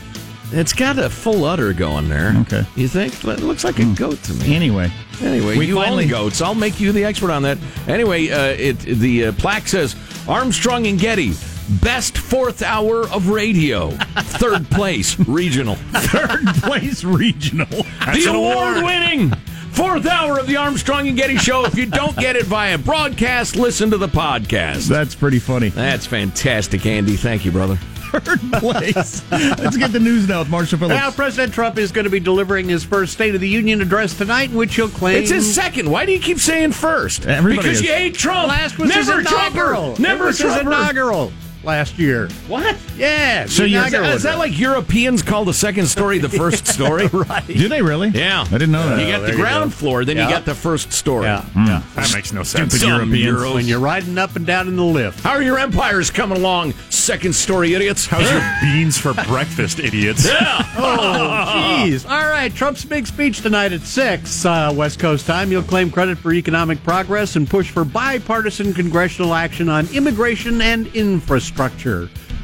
[0.55, 2.35] It's got a full udder going there.
[2.43, 2.65] Okay.
[2.77, 3.15] You think?
[3.25, 4.55] It looks like a goat to me.
[4.55, 4.91] Anyway.
[5.23, 6.43] Anyway, We you finally- own goats.
[6.43, 7.57] I'll make you the expert on that.
[7.89, 9.97] Anyway, uh, it the uh, plaque says
[10.29, 11.33] Armstrong and Getty,
[11.81, 17.67] best fourth hour of radio, third place regional, Third place regional.
[17.67, 19.31] the award-winning
[19.73, 21.65] fourth hour of the Armstrong and Getty show.
[21.65, 24.89] If you don't get it via broadcast, listen to the podcast.
[24.89, 25.71] That's pretty funny.
[25.71, 27.17] That's fantastic, Andy.
[27.17, 27.77] Thank you, brother.
[28.13, 29.23] Third place.
[29.31, 31.01] Let's get the news now with Marshall Phillips.
[31.01, 34.13] Now, President Trump is going to be delivering his first State of the Union address
[34.19, 35.91] tonight, in which he'll claim It's his second.
[35.91, 37.25] Why do you keep saying first?
[37.25, 37.87] Everybody because is.
[37.87, 38.49] you hate Trump.
[38.49, 39.83] Last was Never his inaugural.
[39.95, 40.03] Trumper.
[40.03, 41.33] Never it was his inaugural
[41.65, 42.29] last year.
[42.49, 42.77] What?
[42.97, 43.47] Yeah.
[43.47, 47.07] So you're- inaugural Is that like Europeans call the second story the first story?
[47.09, 47.47] right?
[47.47, 48.09] Do they really?
[48.09, 48.43] Yeah.
[48.43, 49.01] I didn't know that.
[49.01, 49.77] You got the ground go.
[49.77, 50.27] floor, then Yeah.
[50.29, 51.25] you got the first story.
[51.27, 51.45] Yeah.
[51.57, 52.75] Yeah, that makes no sense.
[52.75, 53.41] Stupid Europeans.
[53.41, 53.55] Euros.
[53.55, 55.21] When you're riding up and down in the lift.
[55.21, 58.07] How are your empires coming along, second story idiots?
[58.07, 60.27] How's your beans for breakfast, idiots?
[60.27, 60.67] yeah.
[60.77, 62.09] Oh, jeez.
[62.09, 65.49] All right, Trump's big speech tonight at 6 uh, West Coast time.
[65.51, 70.87] He'll claim credit for economic progress and push for bipartisan congressional action on immigration and
[70.89, 71.52] infrastructure.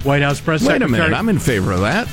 [0.04, 1.12] White House Press Wait a minute.
[1.12, 2.08] I'm in favor of that.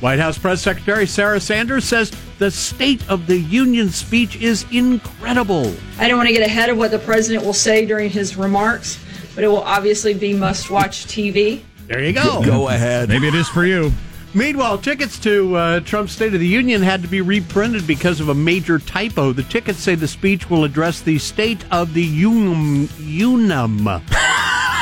[0.00, 5.72] White House Press Secretary Sarah Sanders says the State of the Union speech is incredible.
[5.98, 8.98] I don't want to get ahead of what the president will say during his remarks,
[9.36, 11.62] but it will obviously be must watch TV.
[11.86, 12.42] There you go.
[12.42, 13.10] Go ahead.
[13.10, 13.92] Maybe it is for you.
[14.34, 18.30] Meanwhile, tickets to uh, Trump's State of the Union had to be reprinted because of
[18.30, 19.32] a major typo.
[19.32, 22.88] The tickets say the speech will address the state of the Unum.
[22.98, 24.02] Unum.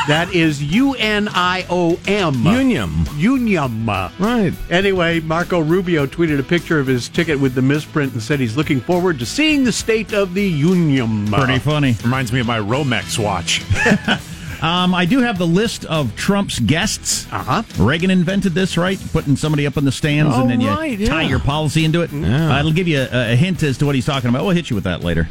[0.08, 2.34] that is U N I O M.
[2.34, 3.04] Unium.
[3.18, 3.86] Unium.
[4.18, 4.52] Right.
[4.70, 8.56] Anyway, Marco Rubio tweeted a picture of his ticket with the misprint and said he's
[8.56, 11.30] looking forward to seeing the state of the Unium.
[11.32, 11.96] Pretty funny.
[12.02, 13.62] Reminds me of my Romex watch.
[14.60, 17.26] Um, I do have the list of Trump's guests.
[17.32, 17.62] Uh huh.
[17.78, 18.98] Reagan invented this, right?
[19.10, 21.28] Putting somebody up in the stands Oh, and then you right, tie yeah.
[21.28, 22.12] your policy into it.
[22.12, 22.54] Yeah.
[22.54, 24.42] Uh, it'll give you a, a hint as to what he's talking about.
[24.44, 25.26] We'll hit you with that later.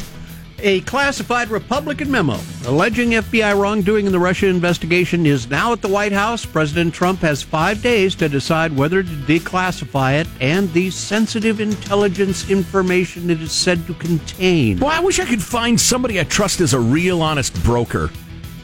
[0.62, 5.88] A classified Republican memo alleging FBI wrongdoing in the Russia investigation is now at the
[5.88, 6.45] White House.
[6.45, 12.50] President Trump has five days to decide whether to declassify it and the sensitive intelligence
[12.50, 14.80] information it is said to contain.
[14.80, 18.10] Well, I wish I could find somebody I trust as a real honest broker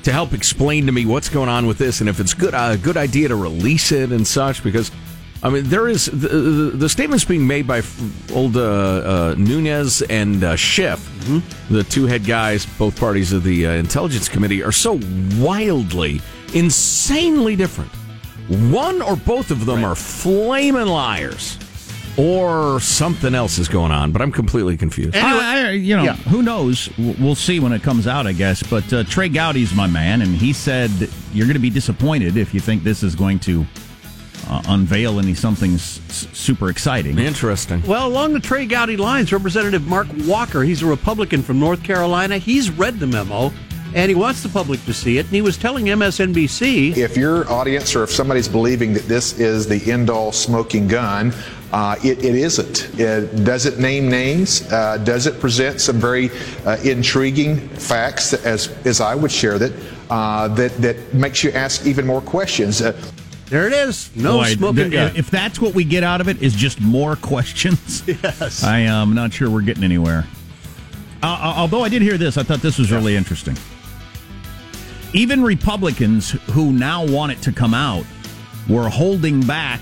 [0.04, 2.78] to help explain to me what's going on with this and if it's good a
[2.78, 4.92] good idea to release it and such because
[5.46, 7.84] I mean there is the, the, the statements being made by
[8.34, 11.00] old uh, uh, Nunes and uh, Schiff,
[11.70, 15.00] the two head guys, both parties of the uh, intelligence committee, are so
[15.38, 16.20] wildly,
[16.56, 17.92] insanely different.
[18.74, 21.60] One or both of them are flaming liars.
[22.18, 25.18] Or something else is going on, but I'm completely confused.
[25.18, 26.14] I, I- you know, Yeah.
[26.16, 26.90] who knows?
[26.98, 28.64] We'll see when it comes out, I guess.
[28.64, 30.90] But uh, Trey Gowdy's my man, and he said
[31.34, 33.66] you're going to be disappointed if you think this is going to
[34.50, 37.18] uh, unveil any something s- s- super exciting.
[37.20, 37.82] Interesting.
[37.84, 42.38] Well, along the Trey Gowdy lines, Representative Mark Walker, he's a Republican from North Carolina,
[42.38, 43.52] he's read the memo
[43.94, 45.26] and he wants the public to see it.
[45.26, 49.68] And he was telling MSNBC If your audience or if somebody's believing that this is
[49.70, 51.34] the end all smoking gun,
[51.72, 53.00] uh, it, it isn't.
[53.00, 54.70] It, does it name names?
[54.72, 56.30] Uh, does it present some very
[56.66, 59.72] uh, intriguing facts, as, as I would share that,
[60.10, 62.82] uh, that, that makes you ask even more questions?
[63.48, 64.10] There it is.
[64.16, 65.16] No Boy, smoking gun.
[65.16, 68.04] If that's what we get out of it, is just more questions.
[68.08, 68.64] Yes.
[68.64, 70.26] I am not sure we're getting anywhere.
[71.22, 73.56] Uh, uh, although I did hear this, I thought this was really interesting.
[75.14, 78.06] Even Republicans who now want it to come out
[78.68, 79.82] were holding back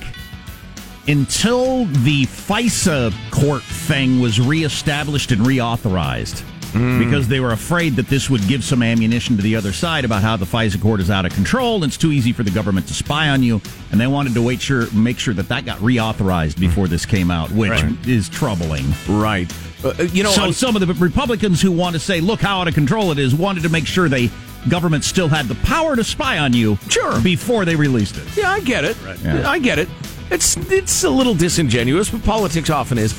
[1.07, 6.43] until the FISA court thing was reestablished and reauthorized.
[6.73, 6.99] Mm.
[7.03, 10.21] Because they were afraid that this would give some ammunition to the other side about
[10.21, 12.87] how the FISA court is out of control and it's too easy for the government
[12.87, 15.77] to spy on you, and they wanted to wait sure make sure that that got
[15.79, 16.61] reauthorized mm.
[16.61, 18.07] before this came out, which Right.
[18.07, 18.85] is troubling.
[19.07, 19.51] Right.
[19.83, 22.41] Uh, uh, you know, so I'm- some of the Republicans who want to say, "Look
[22.41, 24.29] how out of control it is," wanted to make sure they
[24.69, 27.19] government still had the power to spy on you, Sure.
[27.21, 28.23] before they released it.
[28.35, 28.95] Yeah, I get it.
[29.23, 29.49] Yeah.
[29.49, 29.89] I get it.
[30.33, 33.13] It's it's a little disingenuous, but politics often is.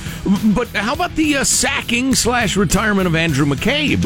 [0.54, 4.02] But how about the uh, sacking slash retirement of Andrew McCabe?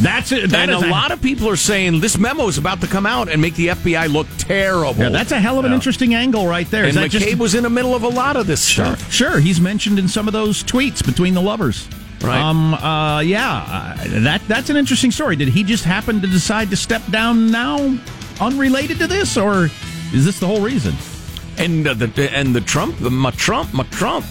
[0.00, 0.50] That's it.
[0.50, 2.86] That and is a a- lot of people are saying this memo is about to
[2.86, 5.02] come out and make the FBI look terrible.
[5.02, 6.84] Yeah, that's a hell of an interesting angle right there.
[6.84, 9.12] And that McCabe just- was in the middle of a lot of this Sure, stuff.
[9.12, 9.40] sure.
[9.40, 11.86] He's mentioned in some of those tweets between the lovers.
[12.22, 12.40] Right.
[12.40, 12.74] Um.
[12.74, 13.20] Uh.
[13.20, 13.96] Yeah.
[14.00, 15.36] Uh, that that's an interesting story.
[15.36, 17.96] Did he just happen to decide to step down now,
[18.40, 19.70] unrelated to this, or
[20.12, 20.94] is this the whole reason?
[21.60, 24.24] And uh, the and the Trump, the my Trump, my Trump,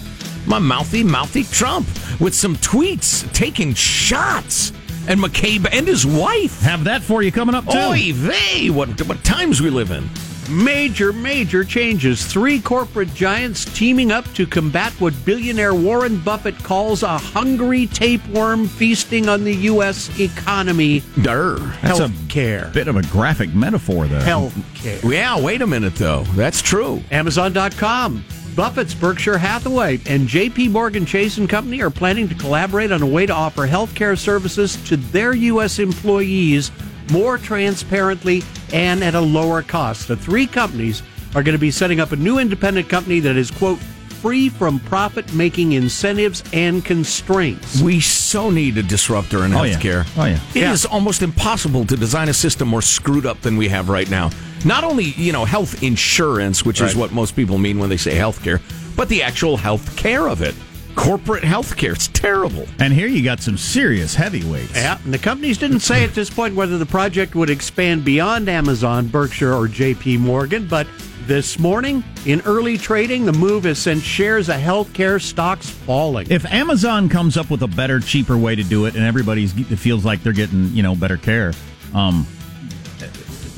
[0.46, 1.86] my mouthy mouthy Trump
[2.20, 4.72] with some tweets taking shots.
[5.06, 7.78] And McCabe and his wife have that for you coming up too.
[7.78, 8.68] Oy vey!
[8.68, 10.10] What what times we live in?
[10.50, 12.26] Major, major changes.
[12.26, 18.66] Three corporate giants teaming up to combat what billionaire Warren Buffett calls a hungry tapeworm
[18.66, 20.18] feasting on the U.S.
[20.18, 21.04] economy.
[21.22, 21.56] Durr.
[21.82, 24.22] That's Health a bit of a graphic metaphor there.
[24.22, 24.98] Health care.
[25.04, 26.24] Yeah, wait a minute though.
[26.34, 27.02] That's true.
[27.12, 28.24] Amazon.com.
[28.56, 33.06] Buffett's Berkshire Hathaway and JP Morgan Chase and Company are planning to collaborate on a
[33.06, 35.78] way to offer healthcare services to their U.S.
[35.78, 36.72] employees
[37.10, 38.42] more transparently
[38.72, 40.08] and at a lower cost.
[40.08, 41.02] The three companies
[41.34, 44.78] are going to be setting up a new independent company that is, quote, free from
[44.80, 47.80] profit making incentives and constraints.
[47.80, 49.74] We so need a disruptor in Oh, yeah.
[49.76, 50.06] healthcare.
[50.18, 50.38] Oh, yeah.
[50.54, 50.70] Yeah.
[50.70, 54.10] It is almost impossible to design a system more screwed up than we have right
[54.10, 54.30] now.
[54.64, 58.14] Not only, you know, health insurance, which is what most people mean when they say
[58.14, 58.60] healthcare,
[58.94, 60.54] but the actual health care of it.
[60.94, 61.94] Corporate healthcare.
[61.94, 62.66] It's terrible.
[62.78, 64.74] And here you got some serious heavyweights.
[64.74, 68.48] Yeah, and the companies didn't say at this point whether the project would expand beyond
[68.48, 70.86] Amazon, Berkshire, or JP Morgan, but
[71.26, 76.26] this morning, in early trading, the move has sent shares of healthcare stocks falling.
[76.28, 80.04] If Amazon comes up with a better, cheaper way to do it, and everybody feels
[80.04, 81.52] like they're getting you know better care,
[81.94, 82.26] um,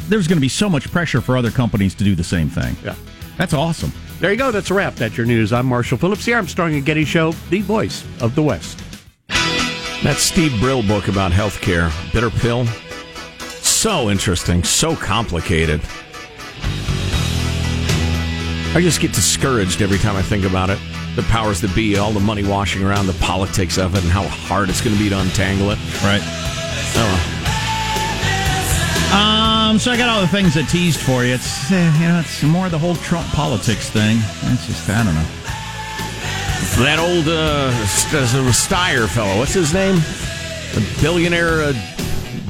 [0.09, 2.77] there's going to be so much pressure for other companies to do the same thing.
[2.85, 2.95] Yeah.
[3.39, 3.93] That's awesome.
[4.23, 4.53] There you go.
[4.53, 4.95] That's a wrap.
[4.95, 5.53] That's your news.
[5.53, 6.37] I'm Marshall Phillips, here.
[6.37, 8.79] I'm Armstrong and Getty Show, the voice of the West.
[9.29, 12.65] That Steve Brill book about healthcare, Bitter Pill,
[13.63, 15.81] so interesting, so complicated.
[18.77, 20.79] I just get discouraged every time I think about it.
[21.17, 24.23] The powers that be, all the money washing around, the politics of it, and how
[24.23, 25.79] hard it's going to be to untangle it.
[26.01, 26.23] Right.
[26.95, 27.39] Oh,
[29.13, 31.35] Um, so I got all the things I teased for you.
[31.35, 34.19] It's uh, you know, it's more of the whole Trump politics thing.
[34.53, 35.27] It's just I don't know.
[36.85, 37.71] that old uh,
[38.53, 39.97] Steyer fellow, what's his name?
[40.75, 41.73] The billionaire uh,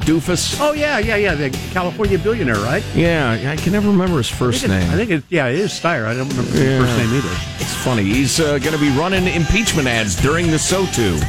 [0.05, 0.57] doofus.
[0.61, 1.35] Oh, yeah, yeah, yeah.
[1.35, 2.83] The California billionaire, right?
[2.95, 4.89] Yeah, I can never remember his first I name.
[4.91, 6.05] I think it, yeah, it is Steyer.
[6.05, 6.79] I don't remember his Yeah.
[6.79, 7.35] first name either.
[7.59, 8.03] It's funny.
[8.03, 11.19] He's uh, going to be running impeachment ads during the SOTU.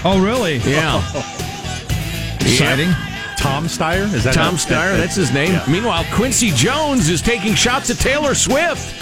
[0.08, 0.58] Oh, really?
[0.58, 1.02] Yeah.
[2.40, 2.90] Exciting.
[3.46, 4.12] Tom Steyer?
[4.12, 5.52] Is that Tom that- Steyer, that- that's his name.
[5.52, 5.64] Yeah.
[5.68, 9.00] Meanwhile, Quincy Jones is taking shots at Taylor Swift.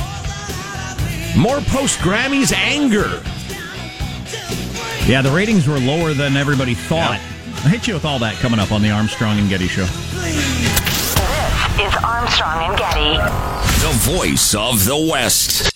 [1.36, 3.22] More post Grammys anger.
[5.06, 7.18] Yeah, the ratings were lower than everybody thought.
[7.64, 9.84] I'll hit you with all that coming up on the Armstrong and Getty Show.
[9.84, 10.34] This
[11.88, 13.16] is Armstrong and Getty.
[13.82, 15.73] The voice of the West.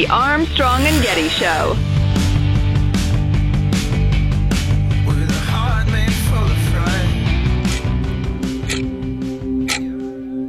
[0.00, 1.74] The Armstrong and Getty Show.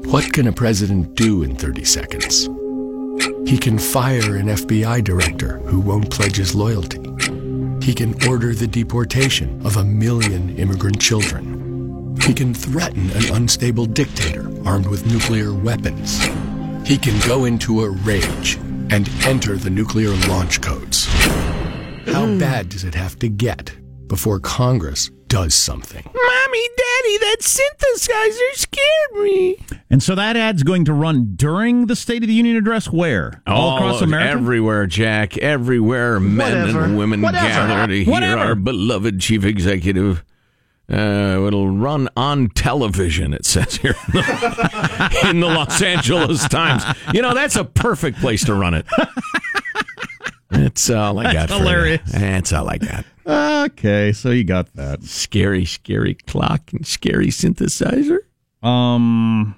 [0.09, 2.45] What can a president do in 30 seconds?
[3.45, 7.01] He can fire an FBI director who won't pledge his loyalty.
[7.85, 12.15] He can order the deportation of a million immigrant children.
[12.21, 16.23] He can threaten an unstable dictator armed with nuclear weapons.
[16.87, 18.57] He can go into a rage
[18.91, 21.05] and enter the nuclear launch codes.
[22.07, 23.71] How bad does it have to get
[24.07, 26.03] before Congress does something?
[26.05, 29.57] Mommy, Daddy, that synthesizer scared me.
[29.89, 33.41] And so that ad's going to run during the State of the Union address where?
[33.47, 34.31] All across America?
[34.31, 35.37] Everywhere, Jack.
[35.37, 36.83] Everywhere, men Whatever.
[36.83, 37.47] and women Whatever.
[37.47, 38.41] gather to hear Whatever.
[38.41, 40.23] our beloved chief executive.
[40.91, 43.95] Uh, it'll run on television, it says here
[45.29, 46.83] in the Los Angeles Times.
[47.13, 48.85] You know, that's a perfect place to run it.
[50.51, 51.63] It's all I got That's for you.
[51.63, 52.11] hilarious.
[52.11, 53.05] That's all I got.
[53.25, 55.01] Okay, so you got that.
[55.03, 58.17] Scary, scary clock and scary synthesizer.
[58.61, 59.55] Um,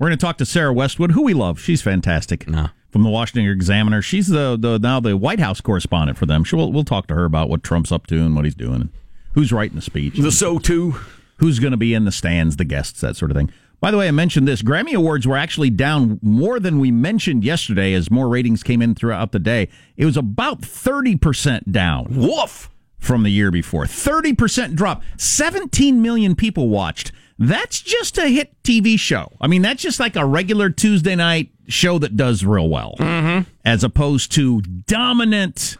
[0.00, 1.60] we're going to talk to Sarah Westwood, who we love.
[1.60, 2.44] She's fantastic.
[2.44, 6.44] From the Washington Examiner, she's the, the now the White House correspondent for them.
[6.44, 8.80] She, we'll, we'll talk to her about what Trump's up to and what he's doing,
[8.80, 8.90] and
[9.34, 11.00] who's writing the speech, the SOTU,
[11.36, 13.50] who's going to be in the stands, the guests, that sort of thing.
[13.80, 14.62] By the way, I mentioned this.
[14.62, 18.94] Grammy Awards were actually down more than we mentioned yesterday as more ratings came in
[18.94, 19.68] throughout the day.
[19.96, 22.06] It was about 30% down.
[22.10, 22.70] Woof!
[23.00, 23.86] From the year before.
[23.86, 25.02] 30% drop.
[25.18, 27.10] 17 million people watched.
[27.40, 29.32] That's just a hit TV show.
[29.40, 32.94] I mean, that's just like a regular Tuesday night show that does real well.
[33.00, 33.50] Mm-hmm.
[33.64, 35.76] As opposed to dominant,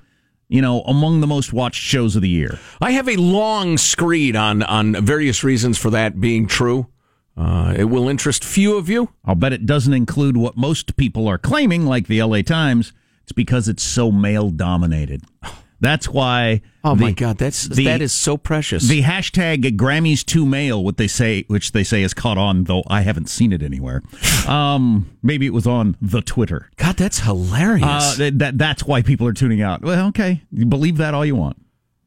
[0.52, 2.58] you know, among the most watched shows of the year.
[2.78, 6.88] I have a long screed on on various reasons for that being true.
[7.34, 9.08] Uh, it will interest few of you.
[9.24, 12.92] I'll bet it doesn't include what most people are claiming, like the LA Times.
[13.22, 15.22] It's because it's so male dominated.
[15.82, 16.62] That's why.
[16.84, 18.86] Oh the- my God, that's the- that is so precious.
[18.88, 22.84] The hashtag Grammys to male, what they say, which they say is caught on, though
[22.86, 24.02] I haven't seen it anywhere.
[24.48, 26.68] Um, maybe it was on the Twitter.
[26.76, 27.84] God, that's hilarious.
[27.86, 29.82] Uh, that, that that's why people are tuning out.
[29.82, 31.56] Well, okay, you believe that all you want,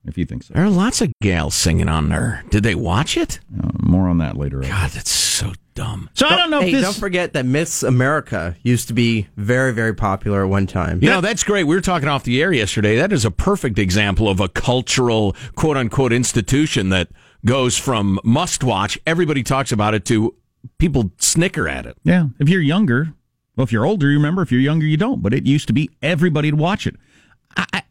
[0.05, 0.53] if you think so.
[0.53, 2.43] there are lots of gals singing on there.
[2.49, 3.39] Did they watch it?
[3.57, 4.59] Uh, more on that later.
[4.59, 6.09] God, that's so dumb.
[6.13, 6.83] So I don't know Hey, if this.
[6.83, 10.99] don't forget that Miss America used to be very, very popular at one time.
[11.03, 11.65] You know, that's great.
[11.65, 12.95] We were talking off the air yesterday.
[12.97, 17.09] That is a perfect example of a cultural, quote unquote, institution that
[17.45, 20.33] goes from must watch, everybody talks about it, to
[20.79, 21.95] people snicker at it.
[22.03, 23.13] Yeah, if you're younger,
[23.55, 24.41] well, if you're older, you remember.
[24.41, 25.21] If you're younger, you don't.
[25.21, 26.95] But it used to be everybody'd watch it.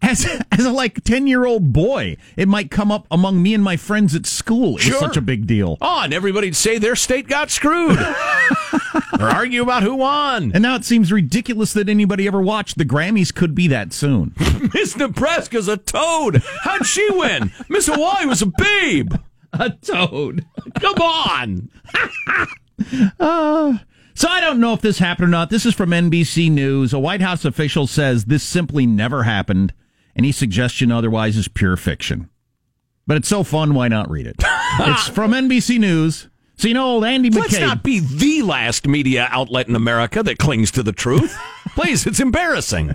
[0.07, 3.65] As as a like ten year old boy, it might come up among me and
[3.65, 4.77] my friends at school.
[4.77, 4.99] It's Sure.
[5.01, 5.79] such a big deal.
[5.81, 7.99] Oh, and everybody'd say their state got screwed
[9.21, 10.53] or argue about who won.
[10.55, 12.77] And now it seems ridiculous that anybody ever watched.
[12.79, 14.35] The Grammys could be that soon.
[14.75, 16.43] Miss Nebraska's a toad.
[16.63, 17.51] How'd she win?
[17.69, 19.15] Miss Hawaii was a babe.
[19.53, 20.45] a toad.
[20.81, 21.71] Come on.
[23.21, 23.79] Uh,
[24.15, 25.49] so I don't know if this happened or not.
[25.51, 26.93] This is from NBC News.
[26.93, 29.73] A White House official says this simply never happened.
[30.17, 32.31] Any suggestion otherwise is pure fiction.
[33.07, 34.37] But it's so fun, why not read it?
[34.81, 36.29] it's from NBC News.
[36.57, 37.41] So you know old Andy McCabe.
[37.41, 41.37] Let's not be the last media outlet in America that clings to the truth.
[41.75, 42.95] Please, it's embarrassing.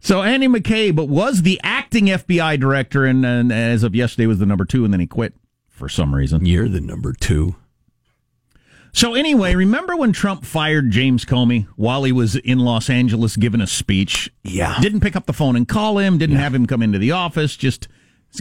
[0.00, 4.46] So Andy McCabe was the acting FBI director, and, and as of yesterday was the
[4.46, 5.34] number two, and then he quit
[5.68, 6.46] for some reason.
[6.46, 7.56] You're the number two.
[8.96, 13.60] So anyway, remember when Trump fired James Comey while he was in Los Angeles giving
[13.60, 14.32] a speech?
[14.42, 14.78] Yeah.
[14.80, 17.58] Didn't pick up the phone and call him, didn't have him come into the office,
[17.58, 17.88] just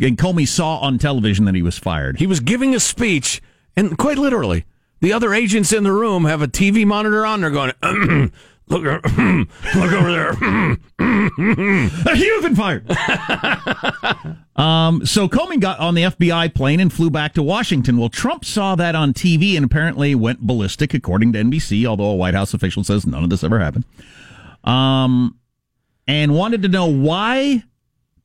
[0.01, 2.19] and Comey saw on television that he was fired.
[2.19, 3.41] He was giving a speech,
[3.75, 4.63] and quite literally,
[5.01, 7.41] the other agents in the room have a TV monitor on.
[7.41, 7.73] They're going,
[8.67, 8.83] look,
[9.75, 10.31] look over there.
[12.15, 12.89] You've been fired.
[14.55, 17.97] um, so Comey got on the FBI plane and flew back to Washington.
[17.97, 22.15] Well, Trump saw that on TV and apparently went ballistic, according to NBC, although a
[22.15, 23.85] White House official says none of this ever happened.
[24.63, 25.39] Um,
[26.07, 27.63] and wanted to know why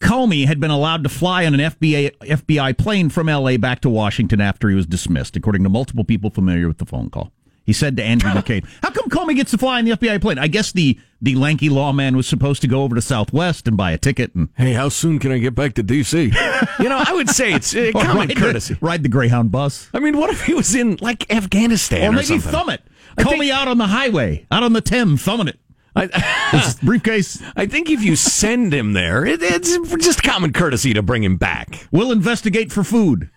[0.01, 3.91] Comey had been allowed to fly on an FBI, FBI plane from LA back to
[3.91, 7.33] Washington after he was dismissed, according to multiple people familiar with the phone call.
[7.65, 10.39] He said to Andrew McCabe, How come Comey gets to fly in the FBI plane?
[10.39, 13.93] I guess the, the lanky lawman was supposed to go over to Southwest and buy
[13.93, 16.21] a ticket and Hey, how soon can I get back to D.C.?
[16.23, 18.75] you know, I would say it's uh, common ride courtesy.
[18.75, 19.89] The, ride the Greyhound bus.
[19.95, 22.51] I mean, what if he was in like Afghanistan Or or, maybe something?
[22.51, 22.83] thumb it.
[23.19, 25.59] I Comey think- out on the highway, out on the Thames, thumbing it.
[25.97, 27.43] I, briefcase.
[27.57, 31.37] I think if you send him there, it, it's just common courtesy to bring him
[31.37, 31.89] back.
[31.91, 33.29] We'll investigate for food,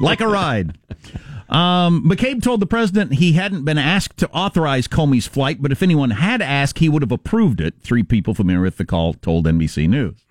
[0.00, 0.78] like a ride.
[1.48, 5.82] Um, McCabe told the president he hadn't been asked to authorize Comey's flight, but if
[5.82, 7.74] anyone had asked, he would have approved it.
[7.82, 10.24] Three people familiar with the call told NBC News.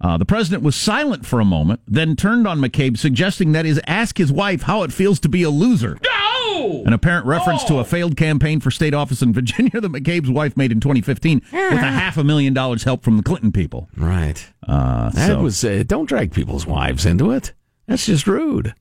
[0.00, 3.80] Uh, the president was silent for a moment, then turned on McCabe, suggesting that is
[3.86, 5.96] ask his wife how it feels to be a loser.
[6.02, 6.82] No!
[6.84, 10.56] An apparent reference to a failed campaign for state office in Virginia that McCabe's wife
[10.56, 13.88] made in 2015 with a half a million dollars help from the Clinton people.
[13.96, 14.44] Right.
[14.66, 17.52] Uh, That so- was uh, don't drag people's wives into it.
[17.86, 18.74] That's just rude.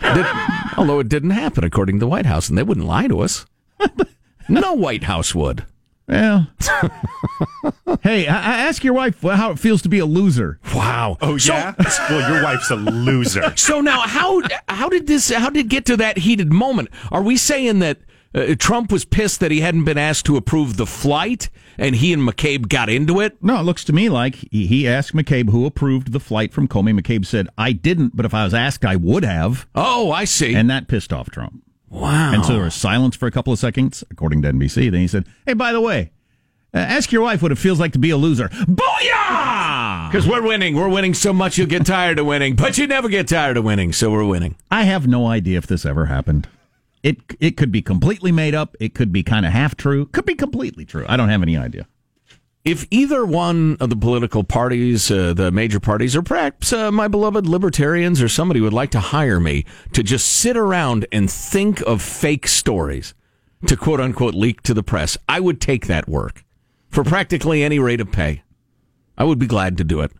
[0.00, 0.26] Did-
[0.76, 3.46] although it didn't happen according to the White House, and they wouldn't lie to us.
[4.48, 5.64] no White House would.
[6.08, 6.48] Well,
[8.02, 10.58] hey, I, I ask your wife how it feels to be a loser.
[10.74, 11.16] Wow.
[11.20, 11.74] Oh So- yeah.
[12.08, 13.52] well, your wife's a loser.
[13.56, 15.30] So now, how how did this?
[15.30, 16.88] How did it get to that heated moment?
[17.12, 17.98] Are we saying that
[18.34, 22.12] uh, Trump was pissed that he hadn't been asked to approve the flight, and he
[22.12, 23.42] and McCabe got into it?
[23.42, 26.68] No, it looks to me like he, he asked McCabe who approved the flight from
[26.68, 26.98] Comey.
[26.98, 29.66] McCabe said, I didn't, but if I was asked, I would have.
[29.74, 30.54] Oh, I see.
[30.54, 31.62] And that pissed off Trump.
[31.88, 32.32] Wow.
[32.32, 34.90] And so there was silence for a couple of seconds, according to NBC.
[34.92, 36.12] Then he said, Hey, by the way,
[36.72, 38.48] uh, ask your wife what it feels like to be a loser.
[38.48, 40.08] Booyah!
[40.10, 40.76] Because we're winning.
[40.76, 43.64] We're winning so much you'll get tired of winning, but you never get tired of
[43.64, 44.54] winning, so we're winning.
[44.70, 46.48] I have no idea if this ever happened.
[47.02, 48.76] It it could be completely made up.
[48.78, 50.06] It could be kind of half true.
[50.06, 51.06] Could be completely true.
[51.08, 51.86] I don't have any idea.
[52.62, 57.08] If either one of the political parties, uh, the major parties, or perhaps uh, my
[57.08, 61.80] beloved libertarians or somebody would like to hire me to just sit around and think
[61.82, 63.14] of fake stories
[63.66, 66.44] to quote unquote leak to the press, I would take that work
[66.88, 68.42] for practically any rate of pay.
[69.16, 70.12] I would be glad to do it.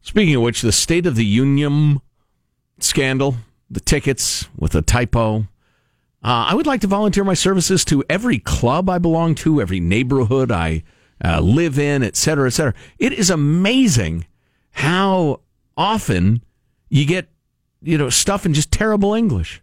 [0.00, 2.00] Speaking of which, the State of the Union
[2.78, 3.36] scandal,
[3.70, 5.46] the tickets with a typo.
[6.22, 9.80] Uh, I would like to volunteer my services to every club I belong to, every
[9.80, 10.82] neighborhood I
[11.24, 12.74] uh, live in, et cetera, et cetera.
[12.98, 14.26] It is amazing
[14.72, 15.40] how
[15.76, 16.42] often
[16.88, 17.28] you get,
[17.82, 19.62] you know, stuff in just terrible English.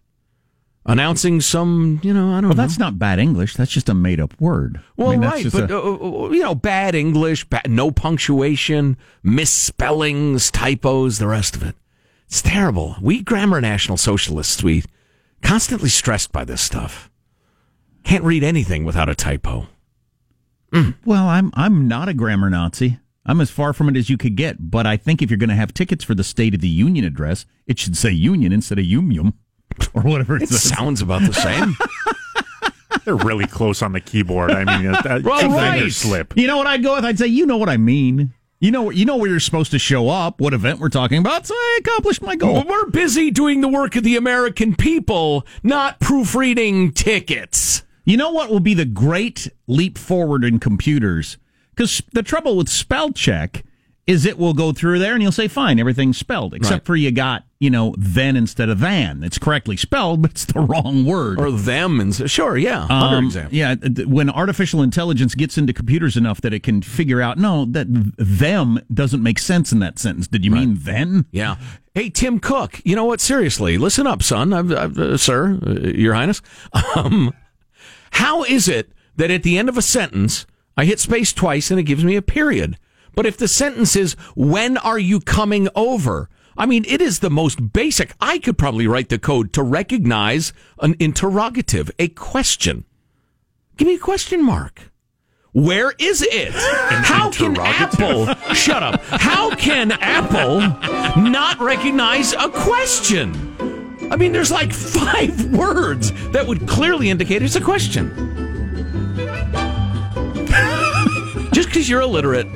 [0.85, 2.61] Announcing some, you know, I don't Well, know.
[2.63, 3.55] that's not bad English.
[3.55, 4.79] That's just a made up word.
[4.79, 8.97] I Well, mean, right, but a- uh, uh, you know, bad English, bad, no punctuation,
[9.23, 11.75] misspellings, typos, the rest of it.
[12.33, 12.95] It's terrible.
[12.99, 14.83] We grammar national socialists, we
[15.43, 17.11] constantly stressed by this stuff.
[18.03, 19.67] Can't read anything without a typo.
[20.71, 20.95] Mm.
[21.05, 22.97] Well, I'm I'm not a grammar Nazi.
[23.23, 24.71] I'm as far from it as you could get.
[24.71, 27.05] But I think if you're going to have tickets for the State of the Union
[27.05, 29.35] address, it should say Union instead of Yum Yum
[29.93, 30.63] or whatever it, It says.
[30.63, 31.75] sounds about the same.
[33.05, 34.49] They're really close on the keyboard.
[34.49, 35.91] I mean, that, that Well, right.
[35.91, 36.35] slip.
[36.35, 37.05] You know what I'd go with?
[37.05, 38.33] I'd say, you know what I mean.
[38.63, 41.45] You know, you know where you're supposed to show up, what event we're talking about.
[41.45, 42.63] So I accomplished my goal.
[42.65, 47.83] We're busy doing the work of the American people, not proofreading tickets.
[48.05, 51.37] You know what will be the great leap forward in computers?
[51.71, 53.65] Because the trouble with spell check
[54.05, 56.85] is it will go through there and you'll say, fine, everything's spelled, except Right.
[56.85, 59.23] for you got, you know, then instead of than.
[59.23, 61.39] It's correctly spelled, but it's the wrong word.
[61.39, 63.55] Or them, and sure, yeah, other Um, example.
[63.55, 63.75] Yeah,
[64.05, 67.87] when artificial intelligence gets into computers enough that it can figure out, no, that
[68.17, 70.27] them doesn't make sense in that sentence.
[70.27, 71.25] Did you mean then?
[71.31, 71.55] Yeah.
[71.93, 73.21] Hey, Tim Cook, you know what?
[73.21, 76.41] Seriously, listen up, son, I've, I've, uh, sir, uh, Your Highness.
[76.95, 77.33] Um,
[78.11, 80.45] how is it that at the end of a sentence,
[80.75, 82.77] I hit space twice and it gives me a period?
[83.15, 86.29] But if the sentence is, when are you coming over?
[86.57, 88.13] I mean, it is the most basic.
[88.21, 92.85] I could probably write the code to recognize an interrogative, a question.
[93.77, 94.91] Give me a question mark.
[95.51, 96.51] Where is it?
[96.51, 99.03] How can Apple shut up?
[99.03, 100.59] How can Apple
[101.21, 103.55] not recognize a question?
[104.11, 108.11] I mean, there's like five words that would clearly indicate it's a question.
[111.51, 112.47] Just because you're illiterate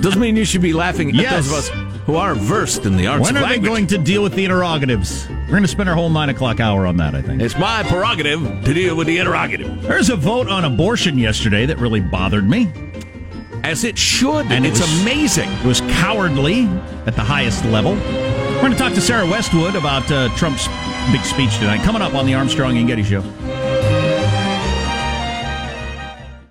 [0.00, 1.48] doesn't mean you should be laughing at Yes.
[1.48, 4.22] those of us who are versed in the arts When are they going to deal
[4.22, 5.28] with the interrogatives?
[5.28, 7.40] We're going to spend our whole nine o'clock hour on that, I think.
[7.42, 9.82] It's my prerogative to deal with the interrogative.
[9.82, 12.70] There's a vote on abortion yesterday that really bothered me.
[13.62, 14.50] As it should.
[14.50, 15.50] And it it's was- amazing.
[15.50, 16.64] It was cowardly
[17.06, 17.94] at the highest level.
[17.94, 20.66] We're going to talk to Sarah Westwood about uh, Trump's
[21.12, 21.82] big speech tonight.
[21.84, 23.22] Coming up on the Armstrong and Getty Show.